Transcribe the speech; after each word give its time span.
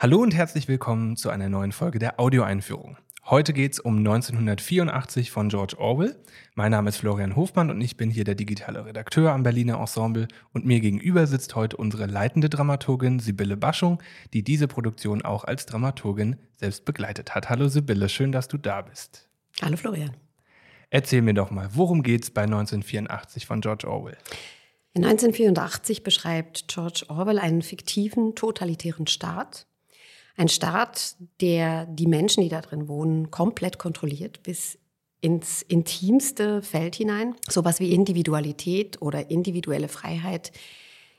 Hallo 0.00 0.18
und 0.18 0.32
herzlich 0.32 0.68
willkommen 0.68 1.16
zu 1.16 1.28
einer 1.28 1.48
neuen 1.48 1.72
Folge 1.72 1.98
der 1.98 2.20
Audioeinführung. 2.20 2.98
Heute 3.24 3.52
geht 3.52 3.72
es 3.72 3.80
um 3.80 3.96
1984 3.98 5.32
von 5.32 5.48
George 5.48 5.74
Orwell. 5.76 6.14
Mein 6.54 6.70
Name 6.70 6.90
ist 6.90 6.98
Florian 6.98 7.34
Hofmann 7.34 7.68
und 7.68 7.80
ich 7.80 7.96
bin 7.96 8.08
hier 8.08 8.22
der 8.22 8.36
digitale 8.36 8.84
Redakteur 8.84 9.32
am 9.32 9.42
Berliner 9.42 9.80
Ensemble. 9.80 10.28
Und 10.52 10.64
mir 10.64 10.78
gegenüber 10.78 11.26
sitzt 11.26 11.56
heute 11.56 11.78
unsere 11.78 12.06
leitende 12.06 12.48
Dramaturgin 12.48 13.18
Sibylle 13.18 13.56
Baschung, 13.56 14.00
die 14.34 14.44
diese 14.44 14.68
Produktion 14.68 15.22
auch 15.22 15.42
als 15.42 15.66
Dramaturgin 15.66 16.36
selbst 16.54 16.84
begleitet 16.84 17.34
hat. 17.34 17.50
Hallo 17.50 17.66
Sibylle, 17.66 18.08
schön, 18.08 18.30
dass 18.30 18.46
du 18.46 18.56
da 18.56 18.82
bist. 18.82 19.28
Hallo 19.62 19.76
Florian. 19.76 20.16
Erzähl 20.90 21.22
mir 21.22 21.34
doch 21.34 21.50
mal, 21.50 21.70
worum 21.72 22.04
geht 22.04 22.22
es 22.22 22.30
bei 22.30 22.42
1984 22.42 23.46
von 23.46 23.60
George 23.60 23.90
Orwell? 23.90 24.16
In 24.92 25.04
1984 25.04 26.04
beschreibt 26.04 26.68
George 26.68 27.04
Orwell 27.08 27.40
einen 27.40 27.62
fiktiven, 27.62 28.36
totalitären 28.36 29.08
Staat 29.08 29.66
ein 30.38 30.48
Staat, 30.48 31.16
der 31.40 31.86
die 31.86 32.06
Menschen, 32.06 32.42
die 32.42 32.48
da 32.48 32.60
drin 32.60 32.88
wohnen, 32.88 33.30
komplett 33.30 33.78
kontrolliert 33.78 34.42
bis 34.42 34.78
ins 35.20 35.62
intimste 35.62 36.62
Feld 36.62 36.94
hinein. 36.94 37.34
Sowas 37.48 37.80
wie 37.80 37.92
Individualität 37.92 39.02
oder 39.02 39.30
individuelle 39.30 39.88
Freiheit 39.88 40.52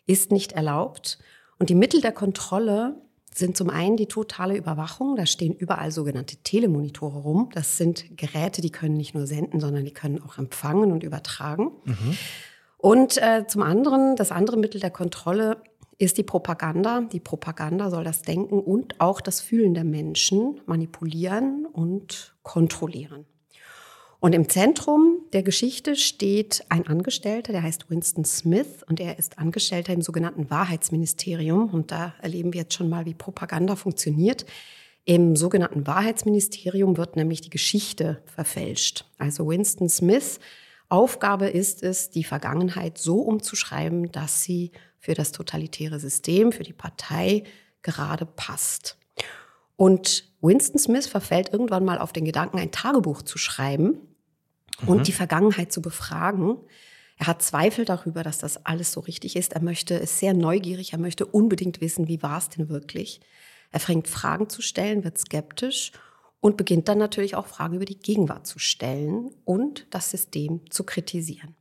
ist 0.05 0.31
nicht 0.31 0.53
erlaubt. 0.53 1.19
Und 1.57 1.69
die 1.69 1.75
Mittel 1.75 1.99
der 1.99 2.13
Kontrolle 2.13 2.95
sind 3.33 3.57
zum 3.57 3.69
einen 3.69 3.97
die 3.97 4.07
totale 4.07 4.55
Überwachung. 4.55 5.15
Da 5.15 5.25
stehen 5.25 5.53
überall 5.53 5.91
sogenannte 5.91 6.37
Telemonitore 6.37 7.19
rum. 7.19 7.49
Das 7.53 7.77
sind 7.77 8.17
Geräte, 8.17 8.61
die 8.61 8.71
können 8.71 8.95
nicht 8.95 9.13
nur 9.13 9.27
senden, 9.27 9.59
sondern 9.59 9.85
die 9.85 9.93
können 9.93 10.21
auch 10.23 10.37
empfangen 10.37 10.91
und 10.91 11.03
übertragen. 11.03 11.71
Mhm. 11.83 12.17
Und 12.77 13.17
äh, 13.17 13.45
zum 13.47 13.61
anderen, 13.61 14.15
das 14.15 14.31
andere 14.31 14.55
Mittel 14.55 14.79
der 14.79 14.91
Kontrolle 14.91 15.57
ist 15.99 16.17
die 16.17 16.23
Propaganda. 16.23 17.01
Die 17.01 17.19
Propaganda 17.19 17.91
soll 17.91 18.03
das 18.03 18.23
Denken 18.23 18.59
und 18.59 18.99
auch 18.99 19.21
das 19.21 19.41
Fühlen 19.41 19.73
der 19.75 19.83
Menschen 19.83 20.61
manipulieren 20.65 21.67
und 21.71 22.35
kontrollieren. 22.41 23.25
Und 24.21 24.33
im 24.33 24.49
Zentrum 24.49 25.19
der 25.31 25.43
Geschichte 25.43 25.95
steht 25.95 26.65
ein 26.69 26.87
Angestellter, 26.87 27.53
der 27.53 27.63
heißt 27.63 27.89
Winston 27.89 28.25
Smith 28.25 28.83
und 28.87 28.99
er 28.99 29.19
ist 29.19 29.37
Angestellter 29.37 29.93
im 29.93 30.01
sogenannten 30.01 30.49
Wahrheitsministerium. 30.49 31.69
Und 31.69 31.91
da 31.91 32.13
erleben 32.21 32.53
wir 32.53 32.61
jetzt 32.61 32.73
schon 32.73 32.89
mal, 32.89 33.05
wie 33.05 33.13
Propaganda 33.13 33.75
funktioniert. 33.75 34.45
Im 35.05 35.35
sogenannten 35.35 35.87
Wahrheitsministerium 35.87 36.97
wird 36.97 37.15
nämlich 37.15 37.41
die 37.41 37.49
Geschichte 37.49 38.21
verfälscht. 38.25 39.05
Also 39.17 39.47
Winston 39.47 39.89
Smith 39.89 40.39
Aufgabe 40.89 41.47
ist 41.47 41.83
es, 41.83 42.09
die 42.09 42.23
Vergangenheit 42.23 42.97
so 42.97 43.21
umzuschreiben, 43.21 44.11
dass 44.11 44.43
sie 44.43 44.71
für 44.99 45.13
das 45.13 45.31
totalitäre 45.31 45.99
System, 45.99 46.51
für 46.51 46.63
die 46.63 46.73
Partei 46.73 47.43
gerade 47.83 48.25
passt. 48.25 48.97
Und 49.75 50.25
Winston 50.41 50.79
Smith 50.79 51.07
verfällt 51.07 51.53
irgendwann 51.53 51.85
mal 51.85 51.99
auf 51.99 52.11
den 52.11 52.25
Gedanken, 52.25 52.59
ein 52.59 52.71
Tagebuch 52.71 53.21
zu 53.21 53.37
schreiben 53.37 53.99
mhm. 54.81 54.87
und 54.87 55.07
die 55.07 55.13
Vergangenheit 55.13 55.71
zu 55.71 55.81
befragen. 55.81 56.57
Er 57.17 57.27
hat 57.27 57.41
Zweifel 57.41 57.85
darüber, 57.85 58.23
dass 58.23 58.39
das 58.39 58.65
alles 58.65 58.91
so 58.91 58.99
richtig 58.99 59.35
ist. 59.35 59.53
Er 59.53 59.61
möchte, 59.61 59.93
ist 59.93 60.19
sehr 60.19 60.33
neugierig, 60.33 60.93
er 60.93 60.99
möchte 60.99 61.25
unbedingt 61.25 61.81
wissen, 61.81 62.07
wie 62.07 62.23
war 62.23 62.39
es 62.39 62.49
denn 62.49 62.67
wirklich. 62.67 63.21
Er 63.71 63.79
fängt 63.79 64.07
Fragen 64.07 64.49
zu 64.49 64.61
stellen, 64.61 65.03
wird 65.03 65.17
skeptisch 65.17 65.91
und 66.41 66.57
beginnt 66.57 66.87
dann 66.87 66.97
natürlich 66.97 67.35
auch 67.35 67.47
Fragen 67.47 67.75
über 67.75 67.85
die 67.85 67.99
Gegenwart 67.99 68.47
zu 68.47 68.59
stellen 68.59 69.31
und 69.45 69.87
das 69.89 70.09
System 70.09 70.61
zu 70.69 70.83
kritisieren. 70.83 71.55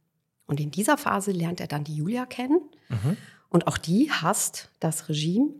Und 0.47 0.61
in 0.61 0.71
dieser 0.71 0.97
Phase 0.97 1.33
lernt 1.33 1.61
er 1.61 1.67
dann 1.67 1.85
die 1.85 1.97
Julia 1.97 2.27
kennen 2.27 2.61
mhm. 2.89 3.17
und 3.51 3.67
auch 3.67 3.79
die 3.79 4.11
hasst 4.11 4.71
das 4.81 5.09
Regime. 5.09 5.51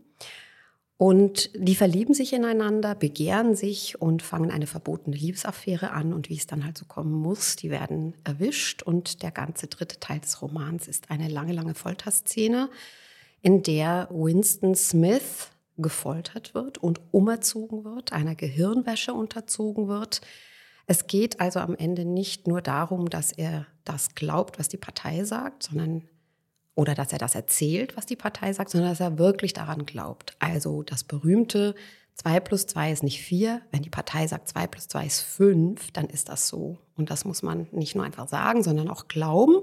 Und 1.01 1.51
die 1.55 1.75
verlieben 1.75 2.13
sich 2.13 2.33
ineinander, 2.33 2.93
begehren 2.93 3.55
sich 3.55 4.01
und 4.01 4.21
fangen 4.21 4.51
eine 4.51 4.67
verbotene 4.67 5.15
Liebesaffäre 5.15 5.91
an. 5.91 6.11
Und 6.11 6.27
wie 6.27 6.35
es 6.35 6.45
dann 6.45 6.65
halt 6.65 6.77
so 6.77 6.83
kommen 6.83 7.13
muss, 7.13 7.55
die 7.55 7.69
werden 7.69 8.15
erwischt. 8.25 8.83
Und 8.83 9.23
der 9.23 9.31
ganze 9.31 9.67
dritte 9.67 10.01
Teil 10.01 10.19
des 10.19 10.41
Romans 10.41 10.89
ist 10.89 11.09
eine 11.09 11.29
lange, 11.29 11.53
lange 11.53 11.73
Folterszene, 11.73 12.69
in 13.41 13.63
der 13.63 14.09
Winston 14.11 14.75
Smith 14.75 15.51
gefoltert 15.81 16.53
wird 16.53 16.77
und 16.77 16.99
umerzogen 17.11 17.83
wird, 17.83 18.13
einer 18.13 18.35
Gehirnwäsche 18.35 19.13
unterzogen 19.13 19.87
wird. 19.87 20.21
Es 20.87 21.07
geht 21.07 21.39
also 21.39 21.59
am 21.59 21.75
Ende 21.75 22.05
nicht 22.05 22.47
nur 22.47 22.61
darum, 22.61 23.09
dass 23.09 23.31
er 23.31 23.67
das 23.85 24.15
glaubt, 24.15 24.59
was 24.59 24.69
die 24.69 24.77
Partei 24.77 25.23
sagt, 25.23 25.63
sondern 25.63 26.07
oder 26.75 26.95
dass 26.95 27.11
er 27.11 27.19
das 27.19 27.35
erzählt, 27.35 27.97
was 27.97 28.05
die 28.05 28.15
Partei 28.15 28.53
sagt, 28.53 28.69
sondern 28.69 28.91
dass 28.91 29.01
er 29.01 29.19
wirklich 29.19 29.51
daran 29.51 29.85
glaubt. 29.85 30.35
Also 30.39 30.81
das 30.81 31.03
berühmte 31.03 31.75
2 32.15 32.39
plus 32.39 32.67
2 32.67 32.91
ist 32.91 33.03
nicht 33.03 33.21
4. 33.21 33.61
Wenn 33.71 33.81
die 33.81 33.89
Partei 33.89 34.27
sagt 34.27 34.47
2 34.47 34.67
plus 34.67 34.87
2 34.87 35.05
ist 35.05 35.21
5, 35.21 35.91
dann 35.91 36.07
ist 36.07 36.29
das 36.29 36.47
so. 36.47 36.77
Und 36.95 37.11
das 37.11 37.23
muss 37.23 37.43
man 37.43 37.67
nicht 37.71 37.95
nur 37.95 38.05
einfach 38.05 38.27
sagen, 38.27 38.63
sondern 38.63 38.89
auch 38.89 39.07
glauben. 39.07 39.55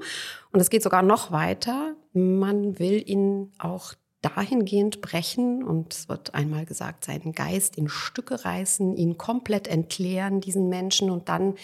Und 0.52 0.60
es 0.60 0.70
geht 0.70 0.82
sogar 0.82 1.02
noch 1.02 1.32
weiter. 1.32 1.94
Man 2.12 2.78
will 2.78 3.02
ihn 3.06 3.52
auch 3.58 3.94
dahingehend 4.26 5.00
brechen 5.00 5.62
und 5.62 5.92
es 5.92 6.08
wird 6.08 6.34
einmal 6.34 6.66
gesagt, 6.66 7.04
seinen 7.04 7.32
Geist 7.32 7.76
in 7.76 7.88
Stücke 7.88 8.44
reißen, 8.44 8.96
ihn 8.96 9.18
komplett 9.18 9.68
entleeren, 9.68 10.40
diesen 10.40 10.68
Menschen 10.68 11.10
und 11.10 11.28
dann 11.28 11.54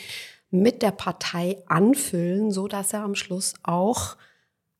mit 0.51 0.83
der 0.83 0.93
Partei 0.93 1.63
anfüllen, 1.67 2.51
so 2.53 2.69
dass 2.69 2.93
er 2.93 3.03
am 3.03 3.15
Schluss 3.15 3.55
auch 3.63 4.17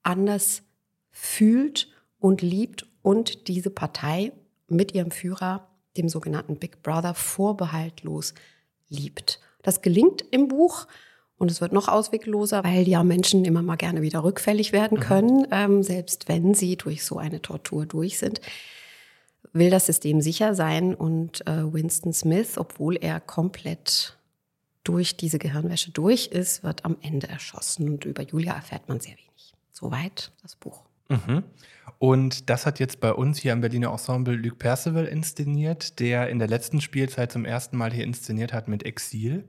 anders 0.03 0.63
fühlt 1.11 1.89
und 2.19 2.43
liebt 2.43 2.87
und 3.03 3.49
diese 3.49 3.71
Partei 3.71 4.33
mit 4.69 4.95
ihrem 4.95 5.11
Führer, 5.11 5.69
dem 5.97 6.09
sogenannten 6.09 6.57
Big 6.57 6.83
Brother, 6.83 7.15
vorbehaltlos 7.15 8.35
liebt. 8.89 9.41
Das 9.63 9.83
gelingt 9.83 10.25
im 10.31 10.49
Buch 10.49 10.87
und 11.43 11.51
es 11.51 11.61
wird 11.61 11.73
noch 11.73 11.89
auswegloser, 11.89 12.63
weil 12.63 12.89
ja 12.89 13.03
Menschen 13.03 13.45
immer 13.45 13.63
mal 13.63 13.75
gerne 13.75 14.01
wieder 14.01 14.23
rückfällig 14.23 14.73
werden 14.73 14.99
mhm. 14.99 15.03
können, 15.03 15.39
mhm. 15.41 15.49
ähm, 15.51 15.83
selbst 15.83 16.29
wenn 16.29 16.55
sie 16.55 16.77
durch 16.77 17.05
so 17.05 17.19
eine 17.19 17.43
Tortur 17.43 17.85
durch 17.85 18.19
sind. 18.19 18.41
Will 19.53 19.69
das 19.69 19.87
System 19.87 20.21
sicher 20.21 20.55
sein 20.55 20.95
und 20.95 21.45
äh, 21.49 21.71
Winston 21.73 22.13
Smith, 22.13 22.57
obwohl 22.57 22.97
er 22.97 23.19
komplett 23.21 24.17
durch 24.85 25.17
diese 25.17 25.39
Gehirnwäsche 25.39 25.91
durch 25.91 26.29
ist, 26.29 26.63
wird 26.63 26.85
am 26.85 26.97
Ende 27.03 27.29
erschossen. 27.29 27.89
Und 27.91 28.05
über 28.05 28.23
Julia 28.23 28.55
erfährt 28.55 28.89
man 28.89 29.01
sehr 29.01 29.15
wenig. 29.15 29.55
Soweit 29.73 30.31
das 30.43 30.55
Buch. 30.55 30.85
Mhm. 31.09 31.43
Und 31.99 32.51
das 32.51 32.67
hat 32.67 32.79
jetzt 32.79 33.01
bei 33.01 33.13
uns 33.13 33.39
hier 33.39 33.53
am 33.53 33.61
Berliner 33.61 33.91
Ensemble 33.91 34.37
Luc 34.37 34.59
Percival 34.61 35.07
inszeniert, 35.07 35.99
der 35.99 36.29
in 36.29 36.39
der 36.39 36.49
letzten 36.49 36.81
Spielzeit 36.81 37.33
zum 37.33 37.45
ersten 37.45 37.77
Mal 37.77 37.93
hier 37.93 38.05
inszeniert 38.05 38.53
hat 38.53 38.69
mit 38.69 38.85
Exil. 38.85 39.45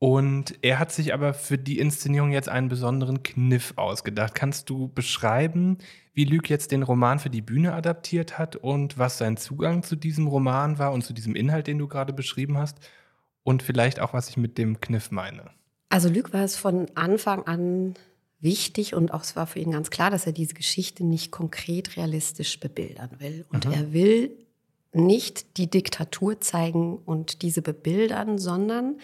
Und 0.00 0.54
er 0.62 0.78
hat 0.78 0.92
sich 0.92 1.12
aber 1.12 1.34
für 1.34 1.58
die 1.58 1.78
Inszenierung 1.78 2.30
jetzt 2.30 2.48
einen 2.48 2.68
besonderen 2.68 3.24
Kniff 3.24 3.72
ausgedacht. 3.76 4.34
Kannst 4.34 4.70
du 4.70 4.88
beschreiben, 4.88 5.78
wie 6.14 6.24
Lüg 6.24 6.48
jetzt 6.48 6.70
den 6.70 6.84
Roman 6.84 7.18
für 7.18 7.30
die 7.30 7.42
Bühne 7.42 7.74
adaptiert 7.74 8.38
hat 8.38 8.54
und 8.54 8.98
was 8.98 9.18
sein 9.18 9.36
Zugang 9.36 9.82
zu 9.82 9.96
diesem 9.96 10.28
Roman 10.28 10.78
war 10.78 10.92
und 10.92 11.02
zu 11.02 11.12
diesem 11.12 11.34
Inhalt, 11.34 11.66
den 11.66 11.78
du 11.78 11.88
gerade 11.88 12.12
beschrieben 12.12 12.58
hast? 12.58 12.78
Und 13.42 13.62
vielleicht 13.62 13.98
auch, 13.98 14.12
was 14.12 14.28
ich 14.28 14.36
mit 14.36 14.56
dem 14.56 14.80
Kniff 14.80 15.10
meine. 15.10 15.50
Also 15.88 16.08
Lüg 16.08 16.32
war 16.32 16.44
es 16.44 16.54
von 16.54 16.86
Anfang 16.94 17.44
an 17.46 17.94
wichtig 18.40 18.94
und 18.94 19.12
auch 19.12 19.22
es 19.22 19.34
war 19.36 19.46
für 19.46 19.58
ihn 19.58 19.72
ganz 19.72 19.90
klar, 19.90 20.10
dass 20.10 20.26
er 20.26 20.32
diese 20.32 20.54
Geschichte 20.54 21.04
nicht 21.04 21.32
konkret 21.32 21.96
realistisch 21.96 22.60
bebildern 22.60 23.10
will. 23.18 23.46
Und 23.50 23.66
mhm. 23.66 23.72
er 23.72 23.92
will 23.92 24.30
nicht 24.92 25.56
die 25.56 25.68
Diktatur 25.68 26.40
zeigen 26.40 26.98
und 26.98 27.42
diese 27.42 27.62
bebildern, 27.62 28.38
sondern 28.38 29.00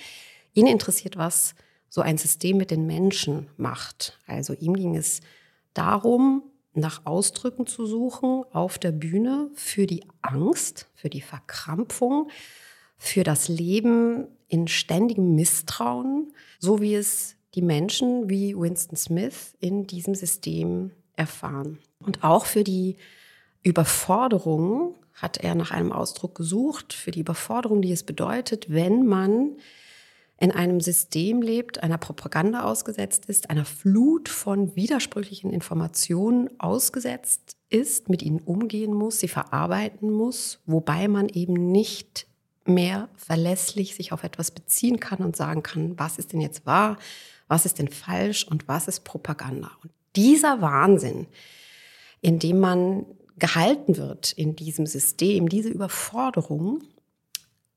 Ihn 0.54 0.66
interessiert, 0.66 1.16
was 1.16 1.54
so 1.88 2.00
ein 2.00 2.18
System 2.18 2.56
mit 2.56 2.70
den 2.70 2.86
Menschen 2.86 3.48
macht. 3.56 4.18
Also 4.26 4.54
ihm 4.54 4.74
ging 4.74 4.96
es 4.96 5.20
darum, 5.74 6.42
nach 6.72 7.06
Ausdrücken 7.06 7.66
zu 7.66 7.86
suchen 7.86 8.44
auf 8.52 8.78
der 8.78 8.92
Bühne 8.92 9.50
für 9.54 9.86
die 9.86 10.04
Angst, 10.22 10.88
für 10.94 11.08
die 11.08 11.20
Verkrampfung, 11.20 12.30
für 12.96 13.22
das 13.22 13.48
Leben 13.48 14.26
in 14.48 14.66
ständigem 14.66 15.34
Misstrauen, 15.34 16.32
so 16.58 16.80
wie 16.80 16.94
es 16.94 17.36
die 17.54 17.62
Menschen 17.62 18.28
wie 18.28 18.56
Winston 18.56 18.96
Smith 18.96 19.54
in 19.60 19.86
diesem 19.86 20.14
System 20.14 20.90
erfahren. 21.16 21.78
Und 22.00 22.24
auch 22.24 22.46
für 22.46 22.64
die 22.64 22.96
Überforderung 23.62 24.96
hat 25.14 25.38
er 25.38 25.54
nach 25.54 25.70
einem 25.70 25.92
Ausdruck 25.92 26.34
gesucht, 26.34 26.92
für 26.92 27.12
die 27.12 27.20
Überforderung, 27.20 27.82
die 27.82 27.92
es 27.92 28.02
bedeutet, 28.02 28.66
wenn 28.68 29.06
man 29.06 29.56
in 30.38 30.50
einem 30.50 30.80
System 30.80 31.42
lebt, 31.42 31.82
einer 31.82 31.98
Propaganda 31.98 32.64
ausgesetzt 32.64 33.26
ist, 33.26 33.50
einer 33.50 33.64
Flut 33.64 34.28
von 34.28 34.74
widersprüchlichen 34.74 35.52
Informationen 35.52 36.48
ausgesetzt 36.58 37.56
ist, 37.70 38.08
mit 38.08 38.22
ihnen 38.22 38.40
umgehen 38.40 38.92
muss, 38.92 39.20
sie 39.20 39.28
verarbeiten 39.28 40.10
muss, 40.10 40.60
wobei 40.66 41.08
man 41.08 41.28
eben 41.28 41.70
nicht 41.70 42.26
mehr 42.66 43.08
verlässlich 43.14 43.94
sich 43.94 44.12
auf 44.12 44.24
etwas 44.24 44.50
beziehen 44.50 44.98
kann 44.98 45.18
und 45.18 45.36
sagen 45.36 45.62
kann, 45.62 45.98
was 45.98 46.18
ist 46.18 46.32
denn 46.32 46.40
jetzt 46.40 46.66
wahr, 46.66 46.98
was 47.46 47.66
ist 47.66 47.78
denn 47.78 47.88
falsch 47.88 48.44
und 48.44 48.66
was 48.68 48.88
ist 48.88 49.04
Propaganda. 49.04 49.70
Und 49.82 49.92
dieser 50.16 50.60
Wahnsinn, 50.60 51.26
in 52.20 52.38
dem 52.38 52.58
man 52.58 53.06
gehalten 53.38 53.96
wird 53.96 54.32
in 54.32 54.56
diesem 54.56 54.86
System, 54.86 55.48
diese 55.48 55.68
Überforderung, 55.68 56.82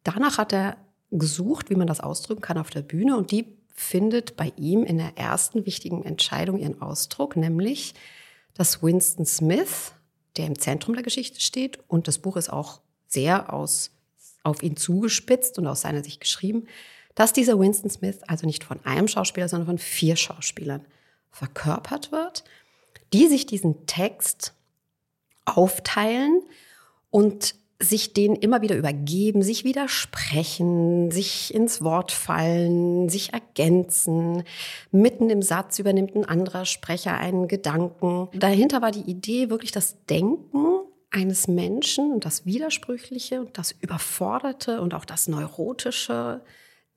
danach 0.03 0.37
hat 0.37 0.53
er 0.53 0.77
gesucht, 1.11 1.69
wie 1.69 1.75
man 1.75 1.87
das 1.87 1.99
ausdrücken 1.99 2.41
kann 2.41 2.57
auf 2.57 2.69
der 2.69 2.81
Bühne. 2.81 3.17
Und 3.17 3.31
die 3.31 3.57
findet 3.73 4.35
bei 4.35 4.51
ihm 4.57 4.83
in 4.83 4.97
der 4.97 5.17
ersten 5.17 5.65
wichtigen 5.65 6.03
Entscheidung 6.03 6.57
ihren 6.57 6.81
Ausdruck, 6.81 7.35
nämlich 7.35 7.93
dass 8.53 8.81
Winston 8.81 9.25
Smith, 9.25 9.93
der 10.35 10.47
im 10.47 10.57
Zentrum 10.57 10.95
der 10.95 11.03
Geschichte 11.03 11.39
steht, 11.39 11.79
und 11.87 12.07
das 12.07 12.17
Buch 12.17 12.37
ist 12.37 12.51
auch 12.51 12.81
sehr 13.07 13.53
aus, 13.53 13.91
auf 14.43 14.63
ihn 14.63 14.75
zugespitzt 14.75 15.59
und 15.59 15.67
aus 15.67 15.81
seiner 15.81 16.03
Sicht 16.03 16.21
geschrieben, 16.21 16.67
dass 17.13 17.33
dieser 17.33 17.59
Winston 17.59 17.89
Smith 17.89 18.19
also 18.27 18.45
nicht 18.45 18.63
von 18.63 18.83
einem 18.83 19.07
Schauspieler, 19.07 19.47
sondern 19.47 19.67
von 19.67 19.77
vier 19.77 20.15
Schauspielern 20.15 20.85
verkörpert 21.31 22.11
wird, 22.11 22.43
die 23.13 23.27
sich 23.27 23.45
diesen 23.45 23.85
Text 23.85 24.53
aufteilen 25.45 26.41
und 27.09 27.55
sich 27.79 28.13
denen 28.13 28.35
immer 28.35 28.61
wieder 28.61 28.75
übergeben, 28.75 29.43
sich 29.43 29.63
widersprechen, 29.63 31.11
sich 31.11 31.53
ins 31.53 31.83
Wort 31.83 32.11
fallen, 32.11 33.07
sich 33.07 33.33
ergänzen. 33.33 34.43
Mitten 34.91 35.29
im 35.29 35.43
Satz 35.43 35.77
übernimmt 35.77 36.15
ein 36.15 36.25
anderer 36.25 36.65
Sprecher 36.65 37.17
einen 37.17 37.47
Gedanken. 37.47 38.29
Dahinter 38.33 38.81
war 38.81 38.91
die 38.91 39.09
Idee, 39.09 39.49
wirklich 39.49 39.71
das 39.71 40.03
Denken 40.05 40.79
eines 41.11 41.47
Menschen 41.47 42.11
und 42.11 42.25
das 42.25 42.45
Widersprüchliche 42.45 43.41
und 43.41 43.57
das 43.57 43.71
Überforderte 43.79 44.81
und 44.81 44.93
auch 44.93 45.05
das 45.05 45.27
Neurotische 45.27 46.41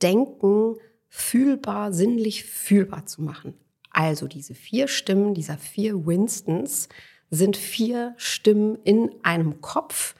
Denken 0.02 0.76
fühlbar, 1.08 1.92
sinnlich 1.92 2.44
fühlbar 2.44 3.04
zu 3.04 3.22
machen. 3.22 3.54
Also 3.90 4.28
diese 4.28 4.54
vier 4.54 4.88
Stimmen 4.88 5.34
dieser 5.34 5.58
vier 5.58 6.06
Winstons 6.06 6.88
sind 7.30 7.56
vier 7.56 8.14
Stimmen 8.16 8.78
in 8.84 9.10
einem 9.22 9.60
Kopf, 9.60 10.14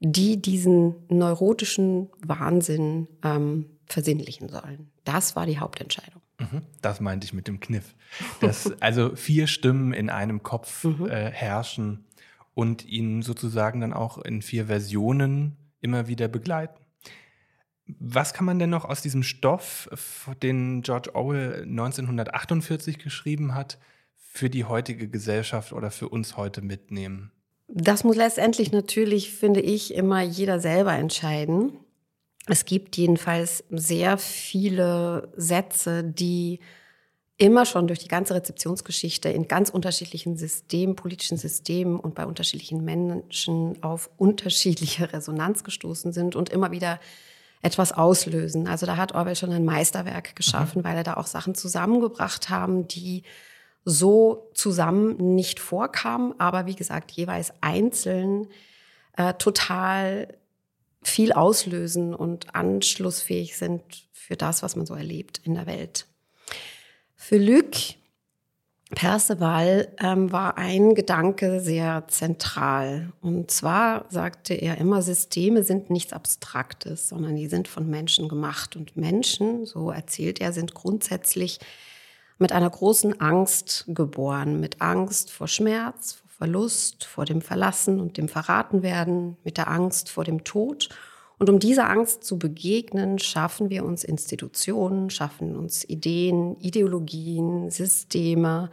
die 0.00 0.40
diesen 0.40 0.94
neurotischen 1.08 2.10
Wahnsinn 2.24 3.08
ähm, 3.22 3.66
versinnlichen 3.86 4.48
sollen. 4.48 4.90
Das 5.04 5.36
war 5.36 5.46
die 5.46 5.58
Hauptentscheidung. 5.58 6.20
Mhm, 6.38 6.62
das 6.82 7.00
meinte 7.00 7.24
ich 7.24 7.32
mit 7.32 7.48
dem 7.48 7.60
Kniff. 7.60 7.94
Dass 8.40 8.70
also 8.80 9.16
vier 9.16 9.46
Stimmen 9.46 9.92
in 9.92 10.10
einem 10.10 10.42
Kopf 10.42 10.84
mhm. 10.84 11.06
äh, 11.06 11.30
herrschen 11.30 12.04
und 12.54 12.84
ihn 12.84 13.22
sozusagen 13.22 13.80
dann 13.80 13.92
auch 13.92 14.18
in 14.18 14.42
vier 14.42 14.66
Versionen 14.66 15.56
immer 15.80 16.08
wieder 16.08 16.28
begleiten. 16.28 16.80
Was 17.86 18.34
kann 18.34 18.46
man 18.46 18.58
denn 18.58 18.70
noch 18.70 18.84
aus 18.84 19.00
diesem 19.00 19.22
Stoff, 19.22 19.88
den 20.42 20.82
George 20.82 21.14
Orwell 21.14 21.62
1948 21.62 22.98
geschrieben 22.98 23.54
hat, 23.54 23.78
für 24.16 24.50
die 24.50 24.64
heutige 24.64 25.08
Gesellschaft 25.08 25.72
oder 25.72 25.90
für 25.92 26.08
uns 26.08 26.36
heute 26.36 26.62
mitnehmen? 26.62 27.30
Das 27.68 28.04
muss 28.04 28.16
letztendlich 28.16 28.72
natürlich, 28.72 29.32
finde 29.32 29.60
ich, 29.60 29.94
immer 29.94 30.22
jeder 30.22 30.60
selber 30.60 30.92
entscheiden. 30.92 31.72
Es 32.46 32.64
gibt 32.64 32.96
jedenfalls 32.96 33.64
sehr 33.70 34.18
viele 34.18 35.32
Sätze, 35.36 36.04
die 36.04 36.60
immer 37.38 37.66
schon 37.66 37.86
durch 37.86 37.98
die 37.98 38.08
ganze 38.08 38.34
Rezeptionsgeschichte 38.34 39.28
in 39.28 39.48
ganz 39.48 39.68
unterschiedlichen 39.68 40.36
Systemen, 40.36 40.96
politischen 40.96 41.36
Systemen 41.36 41.98
und 42.00 42.14
bei 42.14 42.24
unterschiedlichen 42.24 42.84
Menschen 42.84 43.82
auf 43.82 44.10
unterschiedliche 44.16 45.12
Resonanz 45.12 45.64
gestoßen 45.64 46.12
sind 46.12 46.36
und 46.36 46.48
immer 46.48 46.70
wieder 46.70 46.98
etwas 47.62 47.92
auslösen. 47.92 48.68
Also 48.68 48.86
da 48.86 48.96
hat 48.96 49.14
Orwell 49.14 49.36
schon 49.36 49.52
ein 49.52 49.64
Meisterwerk 49.64 50.36
geschaffen, 50.36 50.82
mhm. 50.82 50.84
weil 50.84 50.96
er 50.96 51.02
da 51.02 51.14
auch 51.14 51.26
Sachen 51.26 51.54
zusammengebracht 51.54 52.48
haben, 52.48 52.86
die 52.86 53.22
so 53.88 54.50
zusammen 54.52 55.16
nicht 55.36 55.60
vorkam, 55.60 56.34
aber 56.38 56.66
wie 56.66 56.74
gesagt, 56.74 57.12
jeweils 57.12 57.52
einzeln 57.60 58.48
äh, 59.16 59.32
total 59.34 60.36
viel 61.02 61.32
auslösen 61.32 62.12
und 62.12 62.54
anschlussfähig 62.54 63.56
sind 63.56 63.82
für 64.12 64.36
das, 64.36 64.64
was 64.64 64.74
man 64.74 64.86
so 64.86 64.94
erlebt 64.94 65.40
in 65.44 65.54
der 65.54 65.66
Welt. 65.66 66.06
Für 67.14 67.38
Luc 67.38 67.94
Perceval 68.90 69.88
ähm, 70.00 70.32
war 70.32 70.58
ein 70.58 70.94
Gedanke 70.94 71.60
sehr 71.60 72.04
zentral. 72.08 73.12
Und 73.20 73.52
zwar 73.52 74.06
sagte 74.10 74.54
er 74.54 74.78
immer, 74.78 75.02
Systeme 75.02 75.62
sind 75.62 75.90
nichts 75.90 76.12
Abstraktes, 76.12 77.08
sondern 77.08 77.36
die 77.36 77.48
sind 77.48 77.68
von 77.68 77.88
Menschen 77.88 78.28
gemacht. 78.28 78.74
Und 78.74 78.96
Menschen, 78.96 79.64
so 79.64 79.90
erzählt 79.90 80.40
er, 80.40 80.52
sind 80.52 80.74
grundsätzlich 80.74 81.60
mit 82.38 82.52
einer 82.52 82.70
großen 82.70 83.20
Angst 83.20 83.84
geboren, 83.88 84.60
mit 84.60 84.80
Angst 84.82 85.30
vor 85.30 85.48
Schmerz, 85.48 86.12
vor 86.12 86.30
Verlust, 86.30 87.04
vor 87.04 87.24
dem 87.24 87.40
Verlassen 87.40 88.00
und 88.00 88.18
dem 88.18 88.28
Verratenwerden, 88.28 89.36
mit 89.42 89.56
der 89.56 89.68
Angst 89.68 90.10
vor 90.10 90.24
dem 90.24 90.44
Tod. 90.44 90.90
Und 91.38 91.50
um 91.50 91.58
dieser 91.58 91.88
Angst 91.88 92.24
zu 92.24 92.38
begegnen, 92.38 93.18
schaffen 93.18 93.70
wir 93.70 93.84
uns 93.84 94.04
Institutionen, 94.04 95.10
schaffen 95.10 95.56
uns 95.56 95.84
Ideen, 95.84 96.56
Ideologien, 96.60 97.70
Systeme, 97.70 98.70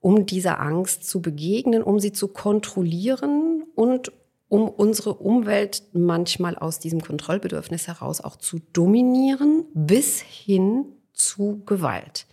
um 0.00 0.26
dieser 0.26 0.60
Angst 0.60 1.08
zu 1.08 1.22
begegnen, 1.22 1.82
um 1.82 1.98
sie 1.98 2.12
zu 2.12 2.28
kontrollieren 2.28 3.64
und 3.74 4.12
um 4.48 4.68
unsere 4.68 5.14
Umwelt 5.14 5.82
manchmal 5.92 6.56
aus 6.56 6.78
diesem 6.78 7.00
Kontrollbedürfnis 7.00 7.88
heraus 7.88 8.20
auch 8.20 8.36
zu 8.36 8.60
dominieren, 8.72 9.64
bis 9.72 10.20
hin 10.20 10.84
zu 11.12 11.62
Gewalt. 11.64 12.26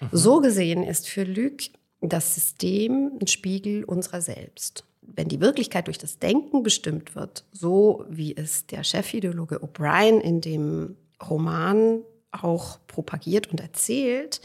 Mhm. 0.00 0.08
So 0.12 0.40
gesehen 0.40 0.82
ist 0.82 1.08
für 1.08 1.24
Luc 1.24 1.62
das 2.00 2.34
System 2.34 3.12
ein 3.20 3.26
Spiegel 3.26 3.84
unserer 3.84 4.20
selbst. 4.20 4.84
Wenn 5.02 5.28
die 5.28 5.40
Wirklichkeit 5.40 5.86
durch 5.86 5.98
das 5.98 6.18
Denken 6.18 6.62
bestimmt 6.62 7.14
wird, 7.14 7.44
so 7.52 8.04
wie 8.08 8.36
es 8.36 8.66
der 8.66 8.82
Chefideologe 8.84 9.62
O'Brien 9.62 10.20
in 10.20 10.40
dem 10.40 10.96
Roman 11.22 12.02
auch 12.30 12.78
propagiert 12.86 13.48
und 13.50 13.60
erzählt, 13.60 14.40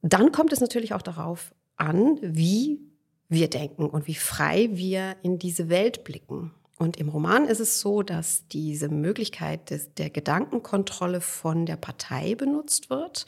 dann 0.00 0.32
kommt 0.32 0.52
es 0.52 0.60
natürlich 0.60 0.94
auch 0.94 1.02
darauf 1.02 1.54
an, 1.76 2.18
wie 2.22 2.80
wir 3.28 3.48
denken 3.48 3.86
und 3.86 4.06
wie 4.06 4.14
frei 4.14 4.70
wir 4.72 5.16
in 5.22 5.38
diese 5.38 5.68
Welt 5.68 6.04
blicken. 6.04 6.52
Und 6.78 6.96
im 6.96 7.08
Roman 7.08 7.46
ist 7.46 7.60
es 7.60 7.80
so, 7.80 8.02
dass 8.02 8.48
diese 8.48 8.88
Möglichkeit 8.88 9.70
des, 9.70 9.94
der 9.94 10.10
Gedankenkontrolle 10.10 11.20
von 11.20 11.64
der 11.64 11.76
Partei 11.76 12.34
benutzt 12.34 12.90
wird 12.90 13.26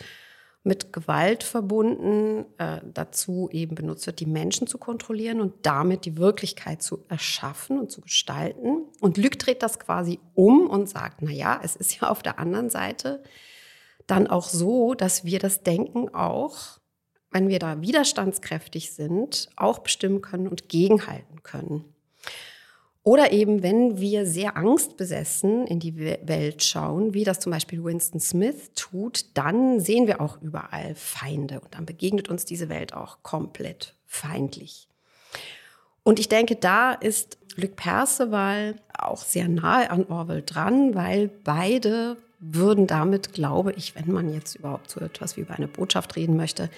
mit 0.67 0.95
Gewalt 0.95 1.43
verbunden, 1.43 2.47
äh, 2.57 2.81
dazu 2.83 3.51
eben 3.53 3.75
benutzt 3.75 4.07
wird, 4.07 4.19
die 4.19 4.27
Menschen 4.27 4.67
zu 4.67 4.79
kontrollieren 4.79 5.43
und 5.43 5.55
damit 5.67 6.07
die 6.07 6.17
Wirklichkeit 6.17 6.83
zu 6.83 7.05
erschaffen 7.09 7.79
und 7.79 7.93
zu 7.93 8.01
gestalten. 8.01 8.87
Und 9.01 9.19
Lück 9.19 9.39
dreht 9.39 9.63
das 9.63 9.79
quasi 9.79 10.21
um 10.33 10.69
und 10.69 10.89
sagt, 10.89 11.21
na 11.21 11.31
ja, 11.31 11.61
es 11.63 11.77
ist 11.77 12.01
ja 12.01 12.09
auf 12.09 12.23
der 12.23 12.39
anderen 12.39 12.71
Seite 12.71 13.23
dann 14.07 14.27
auch 14.27 14.49
so, 14.49 14.95
dass 14.95 15.25
wir 15.25 15.39
das 15.39 15.63
Denken 15.63 16.15
auch, 16.15 16.79
wenn 17.31 17.49
wir 17.49 17.59
da 17.59 17.83
widerstandskräftig 17.83 18.93
sind, 18.93 19.51
auch 19.57 19.81
bestimmen 19.81 20.23
können 20.23 20.49
und 20.49 20.71
gegenhalten 20.71 21.43
können. 21.43 21.94
Oder 23.07 23.33
eben, 23.33 23.63
wenn 23.63 24.01
wir 24.01 24.27
sehr 24.27 24.57
angstbesessen 24.57 25.67
in 25.67 25.79
die 25.79 25.95
Welt 25.99 26.65
schauen, 26.65 27.13
wie 27.13 27.25
das 27.25 27.39
zum 27.39 27.53
Beispiel 27.53 27.85
Winston 27.85 28.19
Smith 28.19 28.71
tut, 28.75 29.27
dann 29.35 29.79
sehen 29.79 30.07
wir 30.07 30.23
auch 30.23 30.41
überall 30.41 30.95
Feinde. 30.95 31.61
Und 31.61 31.75
dann 31.75 31.85
begegnet 31.85 32.31
uns 32.31 32.47
diese 32.47 32.71
Welt 32.71 32.95
auch 32.95 33.19
komplett 33.23 33.95
feindlich. 34.07 34.89
Und 36.03 36.19
ich 36.19 36.31
denke, 36.31 36.57
da 36.57 36.93
ist 36.93 37.37
Luc 37.57 37.77
Perceval 37.77 38.77
auch 38.99 39.23
sehr 39.23 39.49
nahe 39.49 39.91
an 39.91 40.07
Orwell 40.07 40.43
dran, 40.45 40.95
weil 40.95 41.29
beide 41.29 42.17
würden 42.41 42.87
damit, 42.87 43.35
glaube 43.35 43.73
ich, 43.73 43.95
wenn 43.97 44.13
man 44.13 44.33
jetzt 44.33 44.55
überhaupt 44.55 44.91
so 44.91 45.01
etwas 45.01 45.37
wie 45.37 45.43
über 45.43 45.55
eine 45.55 45.69
Botschaft 45.69 46.17
reden 46.17 46.37
möchte, 46.37 46.71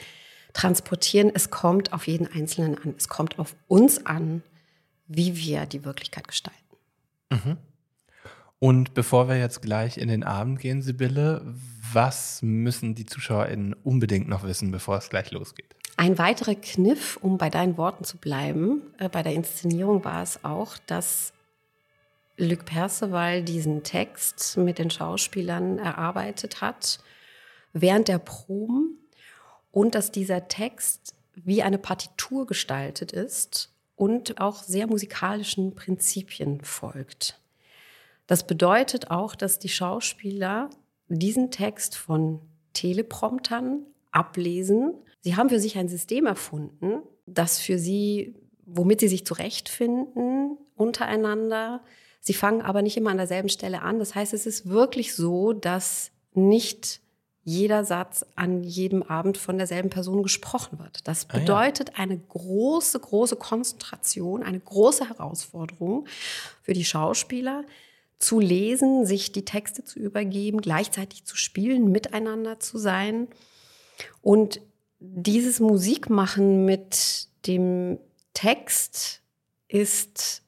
transportieren, 0.52 1.30
es 1.33 1.50
kommt 1.50 1.92
auf 1.92 2.09
jeden 2.09 2.26
Einzelnen 2.26 2.78
an, 2.78 2.95
es 2.99 3.09
kommt 3.09 3.38
auf 3.38 3.54
uns 3.68 4.06
an, 4.06 4.42
wie 5.08 5.36
wir 5.36 5.66
die 5.66 5.84
Wirklichkeit 5.84 6.28
gestalten. 6.28 6.60
Mhm. 7.30 7.56
Und 8.58 8.94
bevor 8.94 9.28
wir 9.28 9.38
jetzt 9.38 9.62
gleich 9.62 9.98
in 9.98 10.08
den 10.08 10.25
Abend 10.25 10.60
gehen, 10.60 10.82
Sibylle, 10.82 11.42
was 11.92 12.40
müssen 12.42 12.94
die 12.94 13.06
ZuschauerInnen 13.06 13.75
unbedingt 13.84 14.28
noch 14.28 14.44
wissen, 14.44 14.70
bevor 14.70 14.96
es 14.96 15.10
gleich 15.10 15.30
losgeht? 15.30 15.76
Ein 15.98 16.18
weiterer 16.18 16.54
Kniff, 16.54 17.18
um 17.20 17.38
bei 17.38 17.48
deinen 17.48 17.76
Worten 17.76 18.04
zu 18.04 18.18
bleiben, 18.18 18.82
äh, 18.98 19.08
bei 19.08 19.22
der 19.22 19.34
Inszenierung 19.34 20.04
war 20.04 20.22
es 20.22 20.44
auch, 20.44 20.76
dass 20.86 21.32
Luc 22.38 22.66
Perceval 22.66 23.42
diesen 23.42 23.82
Text 23.82 24.58
mit 24.58 24.78
den 24.78 24.90
Schauspielern 24.90 25.78
erarbeitet 25.78 26.60
hat 26.60 26.98
während 27.72 28.08
der 28.08 28.18
Proben 28.18 28.98
und 29.70 29.94
dass 29.94 30.10
dieser 30.10 30.48
Text 30.48 31.14
wie 31.34 31.62
eine 31.62 31.78
Partitur 31.78 32.46
gestaltet 32.46 33.12
ist 33.12 33.70
und 33.97 34.41
auch 34.41 34.62
sehr 34.62 34.87
musikalischen 34.87 35.75
Prinzipien 35.75 36.61
folgt. 36.62 37.41
Das 38.26 38.47
bedeutet 38.47 39.11
auch, 39.11 39.35
dass 39.35 39.59
die 39.59 39.69
Schauspieler 39.69 40.71
diesen 41.09 41.50
Text 41.50 41.97
von 41.97 42.41
Telepromptern 42.73 43.87
ablesen. 44.11 44.95
Sie 45.21 45.37
haben 45.37 45.49
für 45.49 45.61
sich 45.61 45.76
ein 45.79 45.88
System 45.88 46.26
erfunden, 46.26 47.03
das 47.26 47.59
für 47.59 47.79
sie 47.79 48.35
womit 48.67 49.00
sie 49.00 49.09
sich 49.09 49.25
zurechtfinden 49.25 50.59
untereinander. 50.75 51.83
Sie 52.21 52.35
fangen 52.35 52.61
aber 52.61 52.83
nicht 52.83 52.97
immer 52.97 53.11
an 53.11 53.17
derselben 53.17 53.49
Stelle 53.49 53.83
an. 53.83 53.99
Das 53.99 54.15
heißt, 54.15 54.35
es 54.35 54.45
ist 54.45 54.69
wirklich 54.69 55.15
so, 55.15 55.53
dass 55.53 56.11
nicht 56.35 57.00
jeder 57.49 57.85
Satz 57.85 58.26
an 58.35 58.65
jedem 58.65 59.05
Abend 59.05 59.38
von 59.38 59.57
derselben 59.57 59.88
Person 59.88 60.25
gesprochen 60.25 60.81
wird. 60.81 61.07
Das 61.07 61.26
bedeutet 61.26 61.91
ah, 61.91 61.99
ja. 61.99 62.03
eine 62.03 62.19
große, 62.19 62.99
große 62.99 63.37
Konzentration, 63.37 64.43
eine 64.43 64.59
große 64.59 65.09
Herausforderung 65.09 66.07
für 66.62 66.73
die 66.73 66.85
Schauspieler, 66.85 67.62
zu 68.19 68.41
lesen, 68.41 69.07
sich 69.07 69.31
die 69.31 69.45
Texte 69.45 69.85
zu 69.85 70.00
übergeben, 70.00 70.61
gleichzeitig 70.61 71.25
zu 71.25 71.37
spielen, 71.37 71.93
miteinander 71.93 72.59
zu 72.59 72.79
sein. 72.79 73.29
Und 74.23 74.61
dieses 74.99 75.61
Musikmachen 75.61 76.65
mit 76.65 77.29
dem 77.47 77.99
Text 78.35 79.23
ist, 79.69 80.43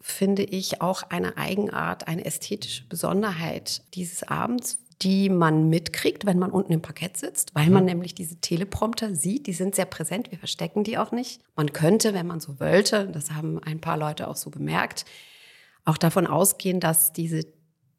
finde 0.00 0.44
ich, 0.44 0.80
auch 0.80 1.02
eine 1.02 1.36
Eigenart, 1.36 2.08
eine 2.08 2.24
ästhetische 2.24 2.86
Besonderheit 2.86 3.82
dieses 3.92 4.22
Abends, 4.22 4.78
die 5.02 5.30
man 5.30 5.68
mitkriegt, 5.68 6.26
wenn 6.26 6.38
man 6.38 6.50
unten 6.50 6.72
im 6.72 6.82
Parkett 6.82 7.16
sitzt, 7.16 7.54
weil 7.54 7.70
man 7.70 7.84
mhm. 7.84 7.90
nämlich 7.90 8.14
diese 8.14 8.36
Teleprompter 8.36 9.14
sieht. 9.14 9.46
Die 9.46 9.52
sind 9.52 9.74
sehr 9.74 9.86
präsent, 9.86 10.30
wir 10.30 10.38
verstecken 10.38 10.84
die 10.84 10.98
auch 10.98 11.12
nicht. 11.12 11.40
Man 11.56 11.72
könnte, 11.72 12.12
wenn 12.12 12.26
man 12.26 12.40
so 12.40 12.60
wollte, 12.60 13.06
das 13.08 13.30
haben 13.30 13.62
ein 13.62 13.80
paar 13.80 13.96
Leute 13.96 14.28
auch 14.28 14.36
so 14.36 14.50
bemerkt, 14.50 15.06
auch 15.84 15.96
davon 15.96 16.26
ausgehen, 16.26 16.80
dass 16.80 17.12
diese 17.12 17.46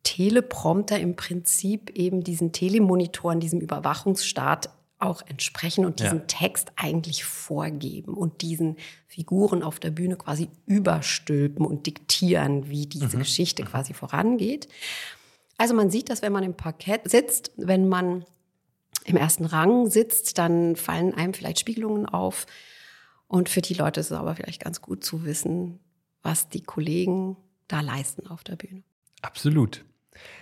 Teleprompter 0.04 1.00
im 1.00 1.16
Prinzip 1.16 1.90
eben 1.92 2.24
diesen 2.24 2.52
Telemonitoren, 2.52 3.40
diesem 3.40 3.60
Überwachungsstaat 3.60 4.70
auch 5.00 5.24
entsprechen 5.26 5.86
und 5.86 6.00
diesen 6.00 6.20
ja. 6.20 6.26
Text 6.26 6.72
eigentlich 6.76 7.24
vorgeben 7.24 8.14
und 8.14 8.42
diesen 8.44 8.78
Figuren 9.08 9.64
auf 9.64 9.80
der 9.80 9.90
Bühne 9.90 10.16
quasi 10.16 10.50
überstülpen 10.68 11.66
und 11.66 11.88
diktieren, 11.88 12.70
wie 12.70 12.86
diese 12.86 13.16
mhm. 13.16 13.22
Geschichte 13.22 13.64
quasi 13.64 13.94
vorangeht. 13.94 14.68
Also 15.62 15.76
man 15.76 15.92
sieht 15.92 16.10
das, 16.10 16.24
wenn 16.24 16.34
man 16.34 16.42
im 16.44 16.56
Parkett 16.56 17.08
sitzt, 17.08 17.52
wenn 17.56 17.88
man 17.88 18.26
im 19.06 19.16
ersten 19.16 19.46
Rang 19.46 19.92
sitzt, 19.92 20.40
dann 20.40 20.76
fallen 20.76 21.14
einem 21.14 21.36
vielleicht 21.36 21.60
Spiegelungen 21.60 22.08
auf. 22.08 22.48
Und 23.28 23.48
für 23.48 23.62
die 23.62 23.76
Leute 23.76 24.00
ist 24.00 24.10
es 24.10 24.18
aber 24.18 24.34
vielleicht 24.34 24.64
ganz 24.64 24.82
gut 24.82 25.04
zu 25.04 25.24
wissen, 25.24 25.80
was 26.24 26.50
die 26.50 26.64
Kollegen 26.64 27.38
da 27.68 27.82
leisten 27.82 28.26
auf 28.26 28.44
der 28.44 28.56
Bühne. 28.56 28.82
Absolut. 29.22 29.86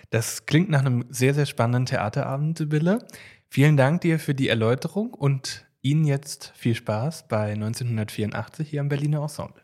Das 0.08 0.46
klingt 0.46 0.70
nach 0.70 0.80
einem 0.80 1.04
sehr, 1.10 1.34
sehr 1.34 1.44
spannenden 1.44 1.84
Theaterabend, 1.84 2.56
Sibylle. 2.56 3.06
Vielen 3.50 3.76
Dank 3.76 4.00
dir 4.00 4.18
für 4.18 4.34
die 4.34 4.48
Erläuterung 4.48 5.12
und 5.12 5.66
Ihnen 5.82 6.06
jetzt 6.06 6.54
viel 6.56 6.74
Spaß 6.74 7.28
bei 7.28 7.52
1984 7.52 8.70
hier 8.70 8.80
am 8.80 8.88
Berliner 8.88 9.20
Ensemble. 9.20 9.60